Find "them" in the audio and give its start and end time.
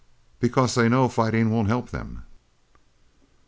1.91-2.23